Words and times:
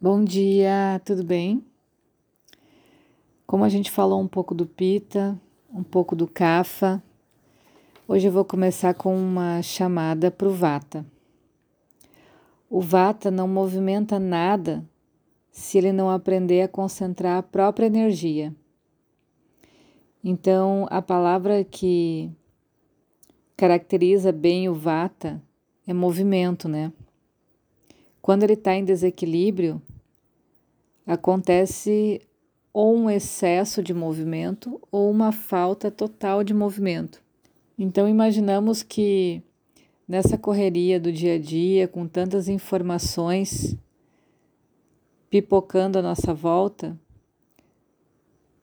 Bom 0.00 0.22
dia, 0.22 1.02
tudo 1.04 1.24
bem? 1.24 1.60
Como 3.44 3.64
a 3.64 3.68
gente 3.68 3.90
falou 3.90 4.20
um 4.20 4.28
pouco 4.28 4.54
do 4.54 4.64
Pita, 4.64 5.36
um 5.74 5.82
pouco 5.82 6.14
do 6.14 6.28
Kapha, 6.28 7.02
hoje 8.06 8.28
eu 8.28 8.30
vou 8.30 8.44
começar 8.44 8.94
com 8.94 9.16
uma 9.16 9.60
chamada 9.60 10.30
para 10.30 10.46
o 10.46 10.52
Vata. 10.52 11.04
O 12.70 12.80
Vata 12.80 13.28
não 13.28 13.48
movimenta 13.48 14.20
nada 14.20 14.88
se 15.50 15.78
ele 15.78 15.90
não 15.90 16.08
aprender 16.08 16.62
a 16.62 16.68
concentrar 16.68 17.36
a 17.36 17.42
própria 17.42 17.86
energia. 17.86 18.54
Então, 20.22 20.86
a 20.90 21.02
palavra 21.02 21.64
que 21.64 22.30
caracteriza 23.56 24.30
bem 24.30 24.68
o 24.68 24.74
Vata 24.74 25.42
é 25.88 25.92
movimento, 25.92 26.68
né? 26.68 26.92
Quando 28.22 28.44
ele 28.44 28.52
está 28.52 28.76
em 28.76 28.84
desequilíbrio, 28.84 29.82
acontece 31.08 32.20
ou 32.70 32.94
um 32.94 33.08
excesso 33.08 33.82
de 33.82 33.94
movimento 33.94 34.78
ou 34.92 35.10
uma 35.10 35.32
falta 35.32 35.90
total 35.90 36.44
de 36.44 36.52
movimento. 36.52 37.22
Então, 37.78 38.06
imaginamos 38.06 38.82
que 38.82 39.42
nessa 40.06 40.36
correria 40.36 41.00
do 41.00 41.10
dia 41.10 41.36
a 41.36 41.38
dia, 41.38 41.88
com 41.88 42.06
tantas 42.06 42.46
informações 42.46 43.74
pipocando 45.30 45.98
à 45.98 46.02
nossa 46.02 46.34
volta, 46.34 46.98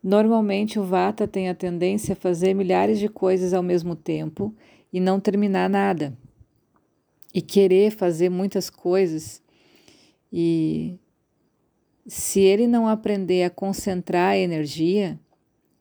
normalmente 0.04 0.80
o 0.80 0.84
Vata 0.84 1.28
tem 1.28 1.50
a 1.50 1.56
tendência 1.56 2.14
a 2.14 2.16
fazer 2.16 2.54
milhares 2.54 3.00
de 3.00 3.10
coisas 3.10 3.54
ao 3.54 3.64
mesmo 3.64 3.96
tempo 3.96 4.54
e 4.94 5.00
não 5.00 5.20
terminar 5.20 5.68
nada. 5.68 6.16
E 7.34 7.42
querer 7.42 7.92
fazer 7.92 8.30
muitas 8.30 8.70
coisas 8.70 9.42
e 10.32 11.00
se 12.08 12.40
ele 12.40 12.68
não 12.68 12.88
aprender 12.88 13.44
a 13.44 13.50
concentrar 13.50 14.32
a 14.32 14.38
energia, 14.38 15.20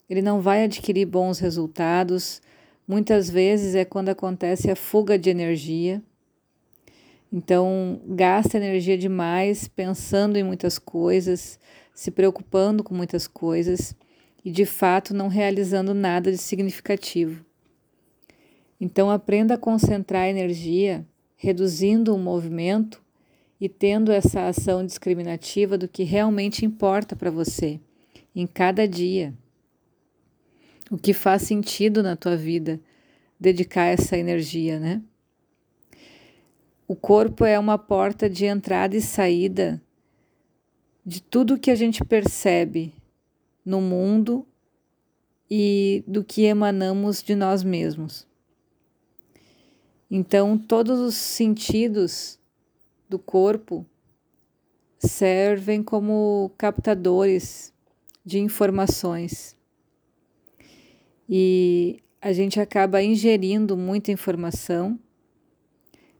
ele 0.08 0.22
não 0.22 0.40
vai 0.40 0.64
adquirir 0.64 1.06
bons 1.06 1.38
resultados. 1.38 2.40
Muitas 2.88 3.28
vezes 3.28 3.74
é 3.74 3.84
quando 3.84 4.08
acontece 4.08 4.70
a 4.70 4.76
fuga 4.76 5.18
de 5.18 5.28
energia. 5.28 6.02
Então, 7.30 8.00
gasta 8.06 8.56
energia 8.56 8.96
demais 8.96 9.68
pensando 9.68 10.36
em 10.36 10.44
muitas 10.44 10.78
coisas, 10.78 11.58
se 11.94 12.10
preocupando 12.10 12.82
com 12.82 12.94
muitas 12.94 13.26
coisas 13.26 13.94
e 14.44 14.50
de 14.50 14.64
fato 14.64 15.12
não 15.12 15.28
realizando 15.28 15.92
nada 15.92 16.30
de 16.30 16.38
significativo. 16.38 17.44
Então, 18.80 19.10
aprenda 19.10 19.54
a 19.54 19.58
concentrar 19.58 20.22
a 20.22 20.28
energia, 20.28 21.06
reduzindo 21.36 22.14
o 22.14 22.18
movimento 22.18 23.03
e 23.64 23.68
tendo 23.68 24.12
essa 24.12 24.46
ação 24.46 24.84
discriminativa 24.84 25.78
do 25.78 25.88
que 25.88 26.02
realmente 26.02 26.66
importa 26.66 27.16
para 27.16 27.30
você 27.30 27.80
em 28.36 28.46
cada 28.46 28.86
dia. 28.86 29.32
O 30.90 30.98
que 30.98 31.14
faz 31.14 31.44
sentido 31.44 32.02
na 32.02 32.14
tua 32.14 32.36
vida, 32.36 32.78
dedicar 33.40 33.86
essa 33.86 34.18
energia, 34.18 34.78
né? 34.78 35.00
O 36.86 36.94
corpo 36.94 37.46
é 37.46 37.58
uma 37.58 37.78
porta 37.78 38.28
de 38.28 38.44
entrada 38.44 38.94
e 38.98 39.00
saída 39.00 39.80
de 41.02 41.22
tudo 41.22 41.58
que 41.58 41.70
a 41.70 41.74
gente 41.74 42.04
percebe 42.04 42.92
no 43.64 43.80
mundo 43.80 44.46
e 45.50 46.04
do 46.06 46.22
que 46.22 46.42
emanamos 46.42 47.22
de 47.22 47.34
nós 47.34 47.62
mesmos. 47.62 48.26
Então, 50.10 50.58
todos 50.58 51.00
os 51.00 51.14
sentidos 51.14 52.38
do 53.14 53.18
corpo 53.18 53.86
servem 54.98 55.84
como 55.84 56.50
captadores 56.58 57.72
de 58.24 58.40
informações. 58.40 59.56
E 61.28 62.02
a 62.20 62.32
gente 62.32 62.58
acaba 62.58 63.00
ingerindo 63.00 63.76
muita 63.76 64.10
informação, 64.10 64.98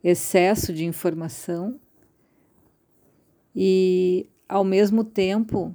excesso 0.05 0.73
de 0.73 0.85
informação, 0.85 1.81
e 3.57 4.29
ao 4.49 4.63
mesmo 4.63 5.03
tempo 5.03 5.75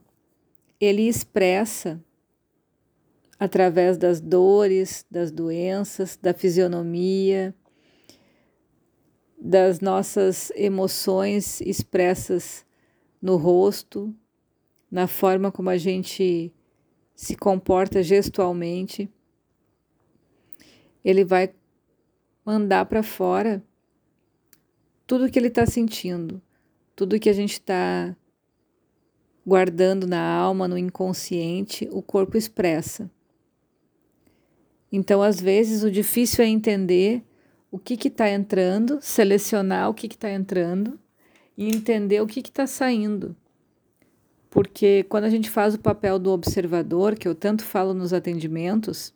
ele 0.80 1.01
expressa 1.01 2.01
através 3.38 3.97
das 3.97 4.22
dores, 4.22 5.06
das 5.12 5.31
doenças, 5.31 6.18
da 6.22 6.34
fisionomia, 6.34 7.53
das 9.40 9.80
nossas 9.80 10.52
emoções 10.56 11.62
expressas 11.62 12.66
no 13.22 13.38
rosto, 13.38 14.14
na 14.92 15.08
forma 15.08 15.52
como 15.52 15.70
a 15.70 15.78
gente 15.78 16.54
se 17.16 17.36
comporta 17.36 18.04
gestualmente. 18.04 19.10
Ele 21.04 21.24
vai 21.24 21.54
mandar 22.46 22.86
para 22.86 23.02
fora 23.02 23.64
tudo 25.08 25.30
que 25.30 25.40
ele 25.40 25.48
está 25.48 25.66
sentindo, 25.66 26.42
tudo 26.96 27.20
que 27.20 27.30
a 27.30 27.34
gente 27.34 27.54
está 27.54 28.16
guardando 29.46 30.06
na 30.06 30.22
alma, 30.22 30.68
no 30.68 30.78
inconsciente, 30.78 31.88
o 31.92 32.02
corpo 32.02 32.38
expressa. 32.38 33.10
Então, 34.92 35.22
às 35.22 35.40
vezes, 35.40 35.84
o 35.84 35.92
difícil 35.92 36.44
é 36.44 36.48
entender 36.48 37.24
o 37.72 37.78
que 37.78 38.07
está 38.07 38.30
entrando, 38.30 39.00
selecionar 39.02 39.90
o 39.90 39.94
que 39.94 40.07
está 40.07 40.31
entrando 40.31 41.00
e 41.57 41.68
entender 41.69 42.22
o 42.22 42.28
que 42.28 42.40
está 42.40 42.66
saindo. 42.66 43.35
Porque 44.50 45.03
quando 45.03 45.25
a 45.25 45.30
gente 45.30 45.50
faz 45.50 45.75
o 45.75 45.80
papel 45.80 46.18
do 46.18 46.31
observador, 46.31 47.16
que 47.16 47.28
eu 47.28 47.35
tanto 47.35 47.63
falo 47.63 47.94
nos 47.94 48.13
atendimentos, 48.13 49.13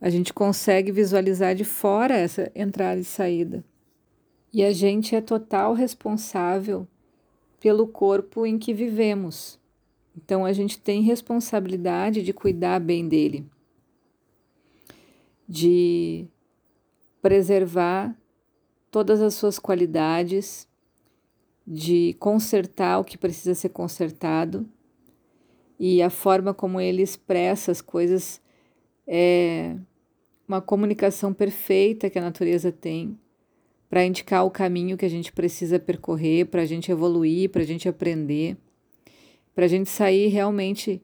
a 0.00 0.08
gente 0.08 0.32
consegue 0.32 0.90
visualizar 0.90 1.54
de 1.54 1.64
fora 1.64 2.16
essa 2.16 2.50
entrada 2.54 3.00
e 3.00 3.04
saída. 3.04 3.64
E 4.52 4.64
a 4.64 4.72
gente 4.72 5.14
é 5.14 5.20
total 5.20 5.74
responsável 5.74 6.86
pelo 7.60 7.86
corpo 7.86 8.46
em 8.46 8.58
que 8.58 8.72
vivemos. 8.72 9.58
Então 10.16 10.46
a 10.46 10.52
gente 10.52 10.78
tem 10.78 11.02
responsabilidade 11.02 12.22
de 12.22 12.32
cuidar 12.32 12.80
bem 12.80 13.06
dele, 13.06 13.44
de 15.46 16.26
preservar 17.26 18.16
todas 18.88 19.20
as 19.20 19.34
suas 19.34 19.58
qualidades, 19.58 20.68
de 21.66 22.14
consertar 22.20 23.00
o 23.00 23.04
que 23.04 23.18
precisa 23.18 23.52
ser 23.52 23.70
consertado. 23.70 24.64
E 25.76 26.00
a 26.00 26.08
forma 26.08 26.54
como 26.54 26.80
ele 26.80 27.02
expressa 27.02 27.72
as 27.72 27.80
coisas 27.80 28.40
é 29.08 29.74
uma 30.46 30.60
comunicação 30.60 31.34
perfeita 31.34 32.08
que 32.08 32.16
a 32.16 32.22
natureza 32.22 32.70
tem 32.70 33.18
para 33.90 34.04
indicar 34.04 34.46
o 34.46 34.50
caminho 34.50 34.96
que 34.96 35.04
a 35.04 35.10
gente 35.10 35.32
precisa 35.32 35.80
percorrer, 35.80 36.46
para 36.46 36.62
a 36.62 36.66
gente 36.66 36.92
evoluir, 36.92 37.50
para 37.50 37.62
a 37.62 37.66
gente 37.66 37.88
aprender, 37.88 38.56
para 39.52 39.64
a 39.64 39.68
gente 39.68 39.90
sair 39.90 40.28
realmente 40.28 41.02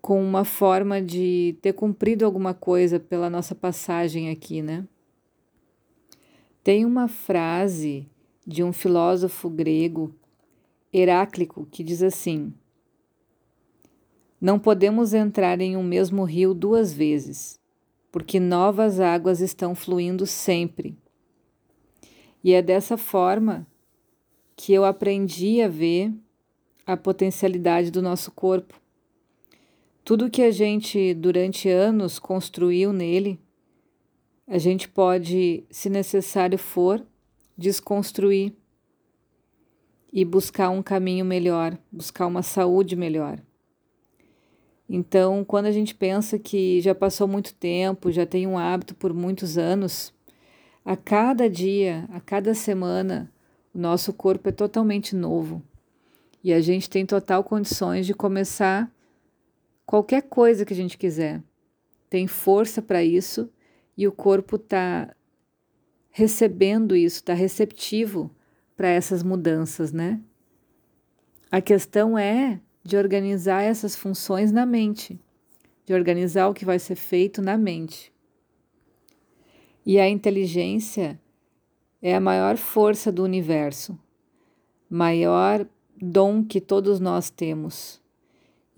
com 0.00 0.22
uma 0.22 0.44
forma 0.44 1.00
de 1.00 1.56
ter 1.60 1.72
cumprido 1.72 2.24
alguma 2.24 2.54
coisa 2.54 2.98
pela 2.98 3.28
nossa 3.28 3.54
passagem 3.54 4.30
aqui, 4.30 4.62
né? 4.62 4.86
Tem 6.64 6.84
uma 6.84 7.08
frase 7.08 8.08
de 8.46 8.62
um 8.62 8.72
filósofo 8.72 9.48
grego, 9.48 10.14
Heráclito, 10.92 11.66
que 11.70 11.84
diz 11.84 12.02
assim: 12.02 12.52
Não 14.40 14.58
podemos 14.58 15.14
entrar 15.14 15.60
em 15.60 15.76
um 15.76 15.82
mesmo 15.82 16.24
rio 16.24 16.52
duas 16.52 16.92
vezes, 16.92 17.60
porque 18.10 18.40
novas 18.40 18.98
águas 18.98 19.40
estão 19.40 19.74
fluindo 19.74 20.26
sempre. 20.26 20.96
E 22.42 22.52
é 22.52 22.62
dessa 22.62 22.96
forma 22.96 23.66
que 24.56 24.72
eu 24.72 24.84
aprendi 24.84 25.62
a 25.62 25.68
ver 25.68 26.12
a 26.86 26.96
potencialidade 26.96 27.90
do 27.90 28.02
nosso 28.02 28.30
corpo 28.30 28.80
tudo 30.04 30.30
que 30.30 30.42
a 30.42 30.50
gente 30.50 31.14
durante 31.14 31.68
anos 31.68 32.18
construiu 32.18 32.92
nele, 32.92 33.38
a 34.46 34.58
gente 34.58 34.88
pode, 34.88 35.64
se 35.70 35.88
necessário 35.88 36.58
for, 36.58 37.04
desconstruir 37.56 38.52
e 40.12 40.24
buscar 40.24 40.70
um 40.70 40.82
caminho 40.82 41.24
melhor, 41.24 41.78
buscar 41.90 42.26
uma 42.26 42.42
saúde 42.42 42.96
melhor. 42.96 43.40
Então, 44.88 45.44
quando 45.44 45.66
a 45.66 45.72
gente 45.72 45.94
pensa 45.94 46.36
que 46.36 46.80
já 46.80 46.94
passou 46.94 47.28
muito 47.28 47.54
tempo, 47.54 48.10
já 48.10 48.26
tem 48.26 48.46
um 48.46 48.58
hábito 48.58 48.94
por 48.94 49.14
muitos 49.14 49.56
anos, 49.56 50.12
a 50.84 50.96
cada 50.96 51.48
dia, 51.48 52.08
a 52.10 52.18
cada 52.18 52.54
semana, 52.54 53.32
o 53.72 53.78
nosso 53.78 54.12
corpo 54.12 54.48
é 54.48 54.52
totalmente 54.52 55.14
novo 55.14 55.62
e 56.42 56.52
a 56.52 56.60
gente 56.60 56.90
tem 56.90 57.06
total 57.06 57.44
condições 57.44 58.06
de 58.06 58.14
começar 58.14 58.90
qualquer 59.90 60.22
coisa 60.22 60.64
que 60.64 60.72
a 60.72 60.76
gente 60.76 60.96
quiser. 60.96 61.42
Tem 62.08 62.28
força 62.28 62.80
para 62.80 63.02
isso 63.02 63.50
e 63.96 64.06
o 64.06 64.12
corpo 64.12 64.54
está 64.54 65.12
recebendo 66.10 66.94
isso, 66.94 67.16
está 67.16 67.34
receptivo 67.34 68.30
para 68.76 68.86
essas 68.86 69.24
mudanças, 69.24 69.92
né? 69.92 70.20
A 71.50 71.60
questão 71.60 72.16
é 72.16 72.60
de 72.84 72.96
organizar 72.96 73.62
essas 73.62 73.96
funções 73.96 74.52
na 74.52 74.64
mente, 74.64 75.18
de 75.84 75.92
organizar 75.92 76.46
o 76.46 76.54
que 76.54 76.64
vai 76.64 76.78
ser 76.78 76.94
feito 76.94 77.42
na 77.42 77.58
mente. 77.58 78.12
E 79.84 79.98
a 79.98 80.08
inteligência 80.08 81.20
é 82.00 82.14
a 82.14 82.20
maior 82.20 82.56
força 82.56 83.10
do 83.10 83.24
universo, 83.24 83.98
maior 84.88 85.66
dom 86.00 86.44
que 86.44 86.60
todos 86.60 87.00
nós 87.00 87.28
temos. 87.28 87.99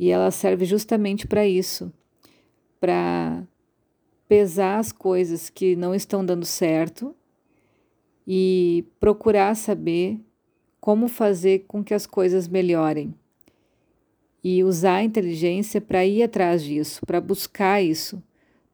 E 0.03 0.11
ela 0.11 0.33
serve 0.33 0.65
justamente 0.65 1.29
para 1.29 1.47
isso, 1.47 1.93
para 2.81 3.47
pesar 4.27 4.81
as 4.81 4.91
coisas 4.91 5.49
que 5.49 5.77
não 5.77 5.95
estão 5.95 6.27
dando 6.27 6.45
certo 6.45 7.15
e 8.27 8.85
procurar 8.99 9.55
saber 9.55 10.19
como 10.81 11.07
fazer 11.07 11.67
com 11.69 11.85
que 11.85 11.95
as 11.95 12.05
coisas 12.05 12.49
melhorem. 12.49 13.15
E 14.43 14.65
usar 14.65 14.97
a 14.97 15.05
inteligência 15.05 15.81
para 15.81 16.05
ir 16.05 16.25
atrás 16.25 16.65
disso, 16.65 17.07
para 17.07 17.21
buscar 17.21 17.81
isso. 17.81 18.21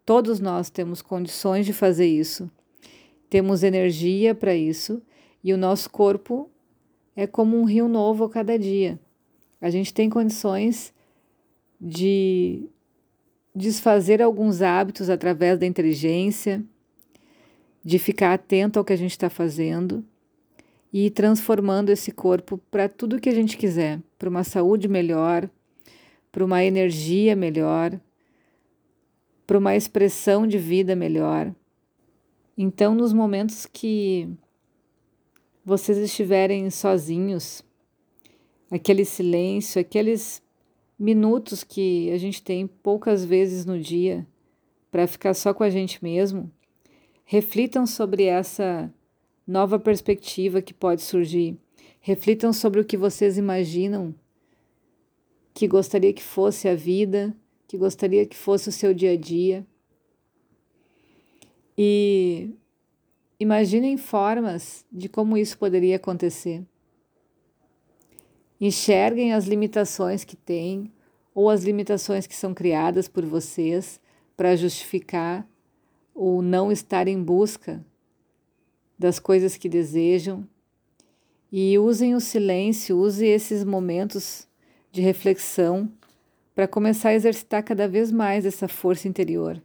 Todos 0.06 0.40
nós 0.40 0.70
temos 0.70 1.02
condições 1.02 1.66
de 1.66 1.74
fazer 1.74 2.06
isso. 2.06 2.50
Temos 3.28 3.62
energia 3.62 4.34
para 4.34 4.56
isso 4.56 5.02
e 5.44 5.52
o 5.52 5.58
nosso 5.58 5.90
corpo 5.90 6.48
é 7.14 7.26
como 7.26 7.60
um 7.60 7.64
rio 7.64 7.86
novo 7.86 8.24
a 8.24 8.31
cada 8.31 8.58
dia. 8.58 8.98
A 9.60 9.69
gente 9.69 9.92
tem 9.92 10.08
condições 10.08 10.96
de 11.80 12.69
desfazer 13.54 14.22
alguns 14.22 14.62
hábitos 14.62 15.10
através 15.10 15.58
da 15.58 15.66
inteligência, 15.66 16.62
de 17.84 17.98
ficar 17.98 18.34
atento 18.34 18.78
ao 18.78 18.84
que 18.84 18.92
a 18.92 18.96
gente 18.96 19.12
está 19.12 19.30
fazendo 19.30 20.04
e 20.92 21.06
ir 21.06 21.10
transformando 21.10 21.90
esse 21.90 22.10
corpo 22.12 22.58
para 22.70 22.88
tudo 22.88 23.20
que 23.20 23.28
a 23.28 23.34
gente 23.34 23.56
quiser, 23.56 24.00
para 24.19 24.28
uma 24.28 24.44
saúde 24.44 24.88
melhor, 24.88 25.48
para 26.30 26.44
uma 26.44 26.64
energia 26.64 27.36
melhor, 27.36 27.98
para 29.46 29.58
uma 29.58 29.74
expressão 29.76 30.46
de 30.46 30.58
vida 30.58 30.94
melhor. 30.94 31.54
Então, 32.56 32.94
nos 32.94 33.12
momentos 33.12 33.66
que 33.66 34.28
vocês 35.64 35.98
estiverem 35.98 36.69
sozinhos, 36.70 37.62
aquele 38.70 39.04
silêncio, 39.04 39.81
aqueles 39.81 40.42
minutos 40.98 41.62
que 41.62 42.10
a 42.10 42.18
gente 42.18 42.42
tem 42.42 42.66
poucas 42.66 43.24
vezes 43.24 43.64
no 43.64 43.78
dia 43.78 44.26
para 44.90 45.06
ficar 45.06 45.34
só 45.34 45.54
com 45.54 45.62
a 45.62 45.70
gente 45.70 46.02
mesmo, 46.02 46.50
reflitam 47.24 47.86
sobre 47.86 48.24
essa 48.24 48.92
nova 49.46 49.78
perspectiva 49.78 50.60
que 50.60 50.74
pode 50.74 51.02
surgir. 51.02 51.56
Reflitam 52.00 52.52
sobre 52.52 52.80
o 52.80 52.84
que 52.84 52.96
vocês 52.96 53.36
imaginam 53.38 54.14
que 55.52 55.66
gostaria 55.66 56.12
que 56.12 56.22
fosse 56.22 56.68
a 56.68 56.74
vida, 56.74 57.34
que 57.66 57.76
gostaria 57.76 58.24
que 58.24 58.36
fosse 58.36 58.68
o 58.68 58.72
seu 58.72 58.94
dia 58.94 59.12
a 59.12 59.16
dia. 59.16 59.66
E 61.76 62.50
imaginem 63.38 63.96
formas 63.96 64.86
de 64.90 65.08
como 65.08 65.36
isso 65.36 65.58
poderia 65.58 65.96
acontecer. 65.96 66.64
Enxerguem 68.60 69.32
as 69.32 69.46
limitações 69.46 70.25
que 70.25 70.34
têm 70.37 70.93
ou 71.34 71.49
as 71.49 71.62
limitações 71.62 72.26
que 72.26 72.34
são 72.34 72.52
criadas 72.52 73.06
por 73.06 73.25
vocês 73.25 74.00
para 74.37 74.56
justificar 74.56 75.46
o 76.14 76.43
não 76.43 76.72
estar 76.72 77.06
em 77.06 77.22
busca 77.22 77.84
das 78.99 79.20
coisas 79.20 79.56
que 79.56 79.69
desejam. 79.69 80.44
E 81.50 81.78
usem 81.78 82.14
o 82.14 82.20
silêncio, 82.20 82.99
use 82.99 83.25
esses 83.25 83.62
momentos 83.62 84.49
de 84.90 85.00
reflexão 85.00 85.90
para 86.55 86.66
começar 86.66 87.10
a 87.10 87.14
exercitar 87.14 87.62
cada 87.62 87.87
vez 87.87 88.10
mais 88.10 88.44
essa 88.44 88.66
força 88.66 89.06
interior. 89.06 89.62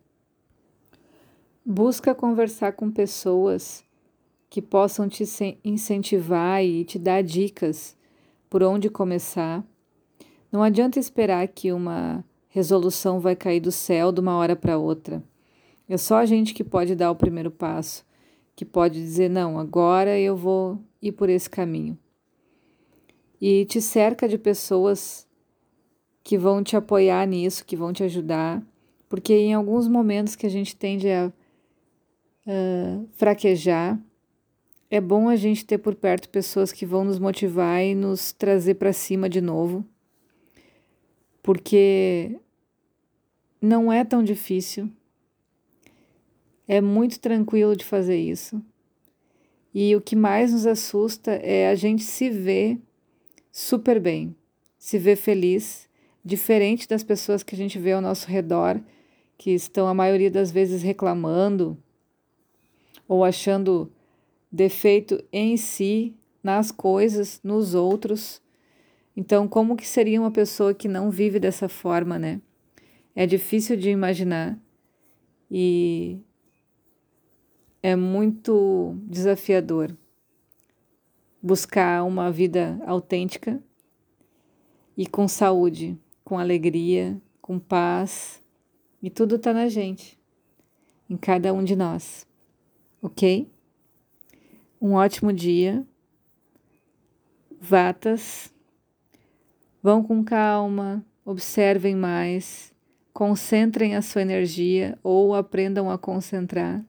Busca 1.66 2.14
conversar 2.14 2.74
com 2.74 2.92
pessoas 2.92 3.84
que 4.48 4.62
possam 4.62 5.10
te 5.10 5.24
incentivar 5.64 6.64
e 6.64 6.86
te 6.86 7.00
dar 7.00 7.24
dicas 7.24 7.98
por 8.54 8.62
onde 8.62 8.88
começar. 8.88 9.66
Não 10.52 10.62
adianta 10.62 11.00
esperar 11.00 11.48
que 11.48 11.72
uma 11.72 12.24
resolução 12.50 13.20
vai 13.20 13.36
cair 13.36 13.60
do 13.60 13.72
céu 13.72 14.12
de 14.12 14.20
uma 14.20 14.38
hora 14.38 14.56
para 14.56 14.78
outra. 14.78 15.24
É 15.90 15.98
só 15.98 16.18
a 16.18 16.26
gente 16.28 16.54
que 16.54 16.64
pode 16.64 16.94
dar 16.94 17.10
o 17.10 17.16
primeiro 17.16 17.50
passo, 17.50 18.06
que 18.56 18.64
pode 18.64 19.02
dizer: 19.02 19.28
não, 19.28 19.58
agora 19.58 20.20
eu 20.20 20.38
vou 20.38 20.80
ir 21.02 21.14
por 21.14 21.30
esse 21.30 21.50
caminho. 21.50 21.98
E 23.42 23.66
te 23.66 23.82
cerca 23.82 24.30
de 24.30 24.38
pessoas 24.38 25.28
que 26.24 26.38
vão 26.38 26.64
te 26.64 26.78
apoiar 26.78 27.26
nisso, 27.26 27.66
que 27.66 27.76
vão 27.76 27.92
te 27.92 28.04
ajudar, 28.04 28.62
porque 29.10 29.34
em 29.34 29.56
alguns 29.56 29.88
momentos 29.88 30.36
que 30.36 30.46
a 30.46 30.50
gente 30.50 30.76
tende 30.76 31.10
a 31.10 31.34
uh, 32.46 33.10
fraquejar, 33.14 34.00
é 34.94 35.02
bom 35.02 35.28
a 35.28 35.36
gente 35.36 35.66
ter 35.66 35.80
por 35.80 35.96
perto 35.96 36.30
pessoas 36.30 36.72
que 36.72 36.86
vão 36.86 37.04
nos 37.04 37.18
motivar 37.18 37.84
e 37.84 37.96
nos 37.96 38.32
trazer 38.32 38.76
para 38.76 38.94
cima 38.94 39.28
de 39.28 39.42
novo, 39.42 39.84
porque 41.42 42.40
não 43.60 43.92
é 43.92 44.06
tão 44.06 44.24
difícil, 44.24 44.88
é 46.68 46.80
muito 46.80 47.20
tranquilo 47.20 47.76
de 47.76 47.84
fazer 47.84 48.18
isso. 48.18 48.62
E 49.74 49.96
o 49.96 50.00
que 50.00 50.16
mais 50.16 50.54
nos 50.54 50.68
assusta 50.68 51.32
é 51.32 51.70
a 51.70 51.74
gente 51.74 52.04
se 52.04 52.30
ver 52.30 52.80
super 53.52 54.00
bem, 54.00 54.36
se 54.78 55.00
ver 55.00 55.16
feliz, 55.16 55.90
diferente 56.24 56.88
das 56.88 57.04
pessoas 57.04 57.42
que 57.42 57.56
a 57.56 57.58
gente 57.58 57.80
vê 57.80 57.94
ao 57.94 58.02
nosso 58.02 58.28
redor, 58.28 58.80
que 59.40 59.50
estão 59.56 59.88
a 59.88 59.94
maioria 59.96 60.30
das 60.30 60.52
vezes 60.52 60.84
reclamando 60.84 61.76
ou 63.08 63.24
achando 63.24 63.92
defeito 64.54 65.24
em 65.34 65.58
si, 65.58 66.16
nas 66.44 66.72
coisas, 66.72 67.42
nos 67.44 67.74
outros. 67.74 68.40
Então, 69.18 69.48
como 69.48 69.76
que 69.76 69.88
seria 69.88 70.22
uma 70.22 70.30
pessoa 70.30 70.76
que 70.76 70.88
não 70.88 71.10
vive 71.10 71.40
dessa 71.40 71.68
forma, 71.68 72.20
né? 72.20 72.40
É 73.16 73.26
difícil 73.26 73.76
de 73.76 73.90
imaginar 73.90 74.60
e 75.50 76.20
é 77.82 77.96
muito 77.96 78.96
desafiador 79.08 79.96
buscar 81.42 82.04
uma 82.04 82.32
vida 82.32 82.80
autêntica 82.86 83.62
e 84.96 85.08
com 85.08 85.28
saúde, 85.28 85.98
com 86.24 86.38
alegria, 86.38 87.20
com 87.42 87.60
paz, 87.60 88.42
e 89.02 89.10
tudo 89.10 89.36
está 89.36 89.52
na 89.52 89.68
gente, 89.68 90.18
em 91.10 91.18
cada 91.18 91.52
um 91.52 91.64
de 91.64 91.76
nós, 91.76 92.26
ok? 93.02 93.53
Um 94.84 94.96
ótimo 94.96 95.32
dia. 95.32 95.88
Vatas. 97.58 98.54
Vão 99.82 100.04
com 100.04 100.22
calma, 100.26 101.06
observem 101.24 101.96
mais, 101.96 102.74
concentrem 103.14 103.96
a 103.96 104.02
sua 104.02 104.24
energia 104.24 105.00
ou 105.02 105.34
aprendam 105.34 105.90
a 105.90 105.98
concentrar, 105.98 106.84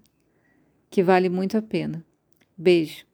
que 0.91 1.05
vale 1.05 1.29
muito 1.29 1.57
a 1.57 1.63
pena. 1.63 2.05
Beijo. 2.59 3.07